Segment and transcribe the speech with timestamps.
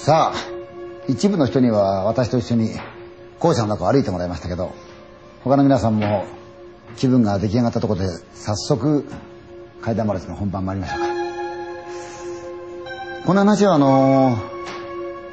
[0.00, 0.36] さあ
[1.08, 2.70] 一部の人には私と一緒に
[3.38, 4.72] 校舎の中を歩いてもらいましたけど
[5.44, 6.24] 他の皆さんも
[6.96, 9.04] 気分が出来上がったところで早速
[9.82, 11.06] 階段マラソンの本番参りましょうか。
[13.26, 14.38] この話はあの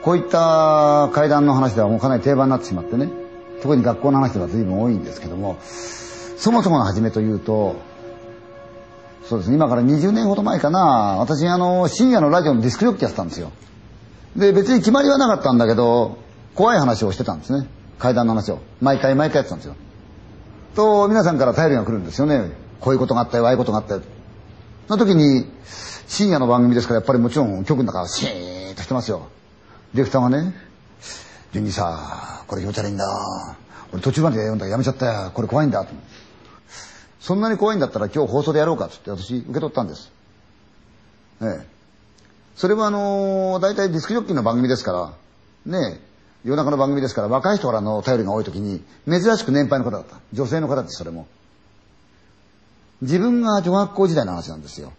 [0.02, 3.10] こういった階段の話ではもうかなり定番になってしまってね
[3.62, 7.78] 特に学校の話では随分多いんですけどもそもそもの始めというと
[9.24, 13.54] そうですね今から20年ほど前かな私あの深夜のラジオのディスクジョッキやってたんですよ。
[14.38, 16.18] で別に決まりはなかったんだけど
[16.56, 17.68] 怖い話をしてたんですね。
[18.00, 18.60] 階段の話を。
[18.82, 19.76] 毎回毎回やってたんですよ。
[20.76, 22.52] と皆さんから頼りが来るんですよね。
[22.80, 24.02] こういうことがあったよああいうことがあったよ。
[24.88, 25.52] その時に
[26.08, 29.28] 深夜の番組ですからやっぱりもちろん局の中はシーンとしてますよ。
[29.94, 30.54] ディレクターがね
[31.52, 33.06] 「順にさこれ気持ち悪いんだ。
[33.92, 35.32] 俺途中まで読んだらやめちゃったよ。
[35.34, 35.90] これ怖いんだ」と
[37.20, 40.12] そんなに怖いんだったら今日放送でやろうかっつって私受け取ったんです。
[41.42, 41.77] ええ。
[42.58, 45.14] それはあの大体ディスクジョッキーの番組ですか
[45.66, 46.00] らね
[46.44, 50.18] 夜中の番組ですから若い人からの頼りが多い時に珍しく年配の方だった。
[50.34, 51.28] 女性の方ですそれも。
[53.02, 54.94] 自分が女学校時代の話なんですよ。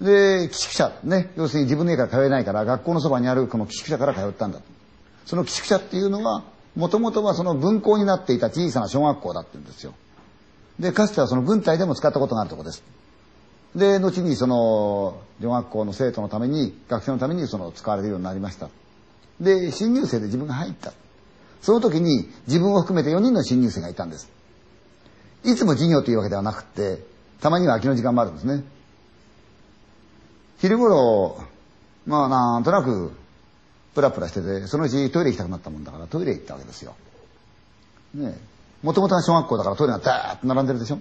[0.00, 4.60] で寄宿舎ね要するに自分の家から通えないから学校のそばにあるこの寄宿舎から通ったんだ
[5.26, 6.42] その寄宿舎っていうのが
[6.74, 9.94] もともとはその分校になっていた小さな小学校だって言うんですよ。
[10.78, 12.82] でかつてはその軍隊でも使ったことがあるとこです。
[13.74, 18.68] で後にその女学校の生徒のために学生のためにその使われるようになりました。
[19.40, 20.92] で新入生で自分が入った。
[21.62, 24.30] その時に自分を含めて4人の新入生がいたんです。
[25.44, 26.98] いつも授業というわけではなくて
[27.40, 28.64] たまには空きの時間もあるんですね。
[30.58, 31.38] 昼頃
[32.06, 33.12] まあなんとなく
[33.94, 36.94] プラプラしててそのうちトイレ行きたくなったもんだからトイレ行ったわけですよ。
[38.14, 38.36] ね
[38.82, 40.98] もともとは小学校だからトイレがダーッと並んでるでしょ、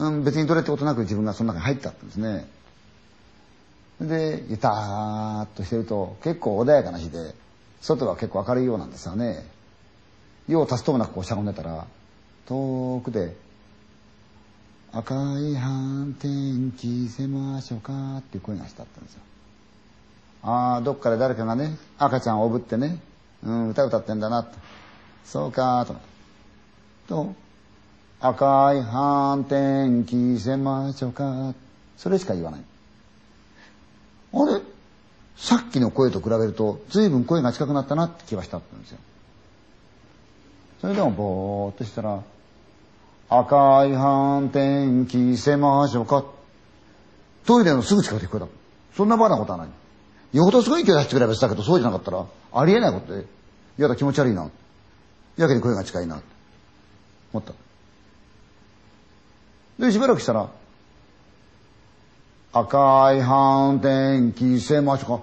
[0.00, 2.48] うん、別にどれってことなく自分がその中に入ったんですね。
[4.00, 7.34] でゆたーっとしてると結構穏やかな日で
[7.82, 9.44] 外は結構明るいようなんですよね。
[10.48, 11.84] 用を足すともなくこうしゃがんでたら
[12.46, 13.36] 遠くで
[14.92, 19.20] 「赤い斑点着せましょうか」っていう声がしたったんですよ。
[20.42, 22.98] ああどっかで誰かがね赤ちゃんをおぶってね、
[23.44, 24.56] うん、歌歌ってんだなと
[25.26, 25.94] そうかと
[27.06, 27.34] と
[28.20, 31.54] 「赤い斑点着せましょうか」
[31.96, 32.60] それしか言わない
[34.32, 34.62] あれ？
[35.36, 38.98] さっきの声と比べると随分声が近くなったなって気がしたんですよ。
[40.80, 42.22] それでもぼーっとしたら、
[43.28, 46.24] 赤い斑点着せましょうか。
[47.46, 48.46] トイレのすぐ近くで聞こえた。
[48.96, 49.68] そんなバカなことはない。
[50.32, 53.26] よほどすごい勢い出してくればしたけど、そうじゃなかったら、ありえないことで、
[53.76, 54.48] やだ気持ち悪いな。
[55.36, 56.22] やけに声が近いな。
[57.32, 57.52] 思った。
[59.80, 60.50] で、しばらくしたら、
[62.52, 65.20] 赤い斑点着せましか。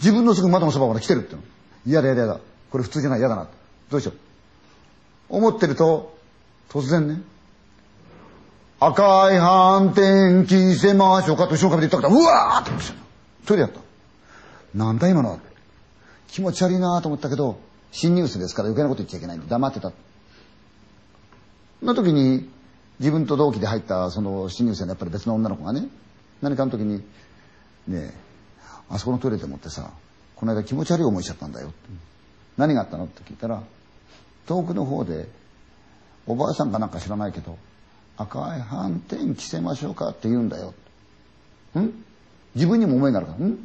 [0.00, 1.42] 自分のすぐ窓のそばまで来てるっての。
[1.86, 2.40] 嫌だ嫌だ嫌だ。
[2.70, 3.46] これ普通じゃない嫌だな。
[3.90, 5.36] どうしよう。
[5.36, 6.18] 思ってると、
[6.68, 7.22] 突然ね、
[8.80, 12.92] 赤い斑点着せましょうかと後ろから言ったから、うわーって
[13.46, 13.80] トイレやった。
[14.74, 15.38] なんだ今のは。
[16.28, 17.58] 気持ち悪いなと思ったけど、
[17.92, 19.92] 新ニュースですから余計なこと言っちゃいけないんで黙ってた。
[21.80, 22.48] その時に、
[23.00, 25.88] 自分と同期で入ったその新入生のやっぱり別の女の子がね、
[26.42, 26.98] 何かの時に
[27.88, 28.14] 「ねえ
[28.90, 29.90] あそこのトイレでもってさ
[30.36, 31.72] この間気持ち悪い思いしちゃったんだよ」
[32.56, 33.62] 何があったの?」って聞いたら
[34.46, 35.28] 遠くの方で
[36.26, 37.56] おばあさんかなんか知らないけど
[38.18, 40.74] 「赤い斑点着せましょうか」って言うんだよ。
[41.78, 42.04] ん？
[42.54, 43.58] 自分にも思いがあるから「ん?」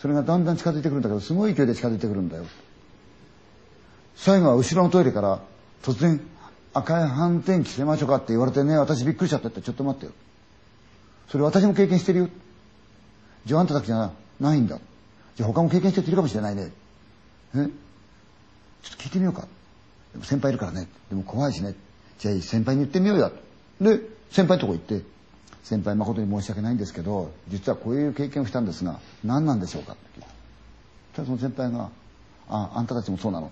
[0.00, 2.44] それがだんだん近づいてくるんだけどすごい勢いで近づいてくるんだよ。
[4.14, 5.40] 最後は後ろのトイレから
[5.82, 6.20] 突然
[6.74, 10.12] 「赤い斑点着せましょうか」って言われてね私びっくりしちゃったってちょっと待ってよ。
[11.28, 12.28] それ私も経験してるよ。
[13.44, 14.78] じゃああんただけじゃないんだ。
[15.36, 16.70] じゃあ他も経験してるいるかもしれないね。
[17.54, 17.56] え？
[17.56, 19.46] ちょっと聞いてみようか。
[20.12, 20.88] でも先輩いるからね。
[21.08, 21.74] でも怖いしね。
[22.18, 23.30] じゃあいい先輩に言ってみようや。
[23.80, 24.00] で、
[24.30, 25.02] 先輩のとこ行って、
[25.64, 29.94] 先輩誠に申し訳ないんですけど、実はこういう経験をしたんですが、何なんでしょうか？
[29.94, 30.28] って聞いた。
[31.14, 31.90] ただその先輩が、
[32.48, 33.50] あ、あんたたちもそうなの。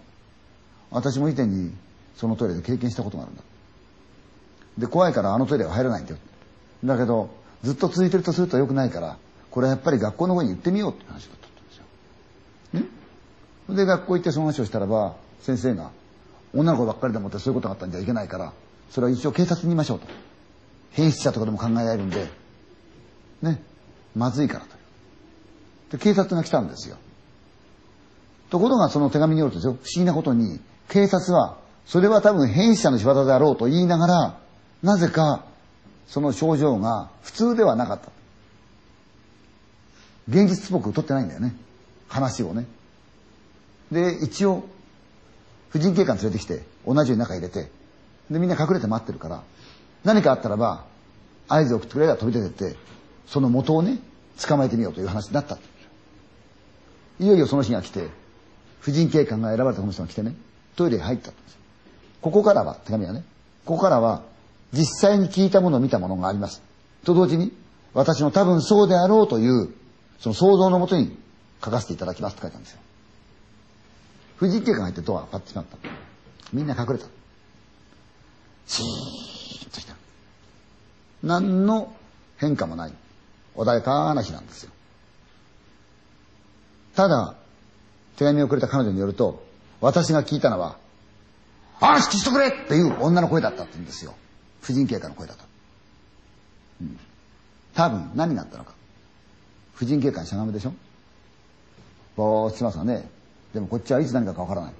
[0.91, 1.73] 私も以前に
[2.17, 3.43] そのトイレで経験したことがあるんだ。
[4.79, 6.19] で、怖いからあのトイレは入らないんだよ。
[6.85, 7.31] だけど、
[7.63, 9.19] ずっと続いてるとすると良くないから
[9.51, 12.81] これはやっぱり学校の方に言ってみようって話だったんですよ。
[12.81, 15.91] ねで学校行ってその話をしたらば先生が
[16.55, 18.53] 女の子ばっかりでもってそういうことがあったんじゃいけないから
[18.91, 20.07] それは一応警察に言いましょうと。
[20.93, 22.27] 変質者とかでも考えられるんで
[23.43, 23.63] ね
[24.17, 25.97] まずいからと。
[25.97, 26.97] で警察が来たんですよ。
[28.49, 34.39] ところがその手紙によるとですよ不思議なことに警察はそれは多分変質者の仕業であろうと言いながら
[34.83, 35.45] なぜか
[36.11, 38.11] その症状が普通ではなかった。
[40.29, 41.55] 現実っぽく取ってないんだよね。
[42.09, 42.67] 話をね。
[43.93, 44.65] で、一応、
[45.71, 47.71] 婦人警官連れてきて、同じように中入れて、
[48.31, 49.43] で、みんな隠れて待ってるから、
[50.05, 50.85] 何かあったらば、
[51.49, 52.77] 合図を送ってくれれば飛び出てって、
[53.27, 53.99] その元をね、
[54.41, 55.59] 捕まえてみようという話になった。
[57.21, 58.09] いよいよその日が来て、
[58.81, 60.35] 婦人警官が選ばれたこの人が来てね、
[60.75, 61.61] トイレに入ったんですよ。
[62.23, 63.25] ここからは、手紙はね、
[63.65, 64.23] ここからは、
[64.73, 66.63] 実際に聞いたものを見たものがあります。
[67.05, 67.53] と同時に、
[67.95, 69.73] 私の多分そうであろうという、
[70.21, 71.17] その想像のもとに
[71.65, 72.81] 書かせていただきますって書いたんですよ。
[74.37, 75.79] 婦人警官が入ってドアがパッと閉まった。
[76.53, 77.07] みんな隠れた。
[78.67, 78.87] シー
[79.69, 79.95] ンとした。
[81.23, 81.93] 何の
[82.39, 82.93] 変化もない。
[83.57, 84.71] 穏やかな日なんですよ。
[86.95, 87.35] ただ、
[88.17, 89.43] 手紙をくれた彼女によると、
[89.81, 90.77] 私が聞いたのは、
[91.81, 94.15] あし、消しとくれっていう女の声だったって言うんですよ。
[94.61, 95.45] 婦人警官の声だと。
[96.83, 96.99] うん。
[97.75, 98.75] 多分、何があったのか。
[99.75, 100.75] 婦人警官しゃがむでしょ
[102.17, 103.09] ぼーっとしますわね。
[103.55, 104.73] でもこっちはいつ何かかわからない。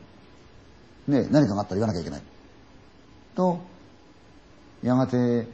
[1.09, 2.23] ね何かがあったら言わなきゃいけない。
[3.35, 3.61] と、
[4.83, 5.47] やがて、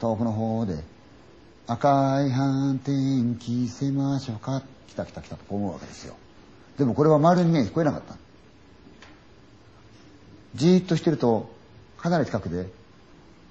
[0.00, 0.82] 遠くの方で、
[1.66, 4.62] 赤い斑点着せましょうか。
[4.88, 6.14] 来た来た来たとこう思うわけですよ。
[6.78, 8.16] でもこれは周りにね、聞こえなかった。
[10.54, 11.50] じーっとしてると、
[11.98, 12.70] かなり近くで、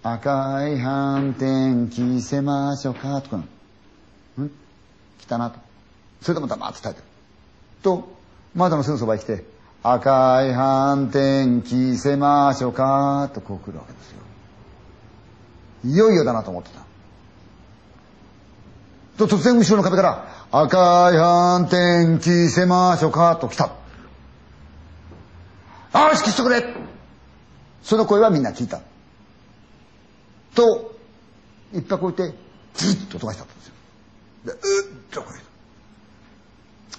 [0.04, 3.48] 赤い斑点着せましょうかとか、ん？
[5.20, 5.60] 来たなと。
[6.22, 7.08] それでも黙って耐えてる。
[7.82, 8.08] と、
[8.56, 9.44] 窓のすぐそばに来て、
[9.82, 14.20] 赤い斑点着せましょうかとこう来るわけですよ。
[15.86, 16.82] いよいよだなと思ってた。
[19.18, 23.72] と突然後ろの壁から、赤い斑点着せましょうかと来た。
[25.92, 26.83] あ、し、消してくれ
[27.84, 28.82] その声はみんな聞いた。
[30.56, 30.96] と、
[31.74, 32.36] 一泊置いて、
[32.76, 33.74] ずっと飛ばしたんですよ。
[34.46, 34.60] で、うっ
[35.12, 35.40] とこれ。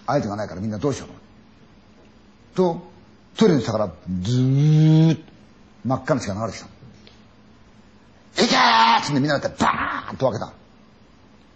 [0.06, 1.08] 合図がないからみんなどうしよう
[2.56, 2.74] と。
[2.74, 2.82] と、
[3.36, 3.92] トイレの下から
[4.22, 5.34] ずーっと
[5.84, 6.66] 真っ赤な血が流れてきた。
[8.44, 10.52] いけーってみんなでバーンと開けた。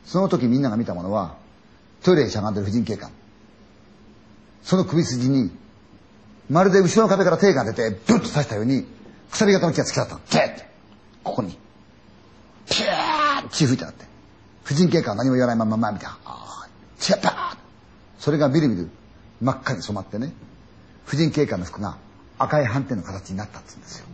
[0.05, 1.37] その時みんなが見たものは、
[2.03, 3.11] トイレにしゃがんでる婦人警官。
[4.63, 5.51] その首筋に、
[6.51, 8.87] まるで後ろの壁から手が出て、ブッと刺したように、
[9.31, 10.19] 鎖型の木が突き立ったの。
[10.19, 10.69] って。
[11.25, 11.59] ここに。
[12.67, 14.05] ピューッ血吹いてあって。
[14.65, 17.59] 婦人警官は何も言わないまま前見て、ああ、血がパーッ
[18.19, 18.91] それがビルビル
[19.41, 20.33] 真っ赤に染まってね、
[21.07, 21.97] 婦人警官の服が
[22.39, 24.07] 赤い斑点の形になったって言うんですよ。